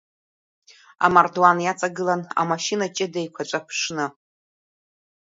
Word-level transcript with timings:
Амардуан 1.05 1.57
иаҵагылан 1.61 2.21
амашьына 2.41 2.85
ҷыда 2.95 3.19
еиқәаҵәа 3.21 3.65
ԥшны. 3.65 4.05